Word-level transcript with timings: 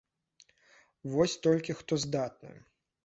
Вось 1.15 1.37
толькі 1.45 1.77
хто 1.83 1.93
здатны? 2.05 2.51